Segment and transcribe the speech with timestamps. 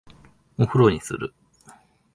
[0.57, 1.31] お風呂にする？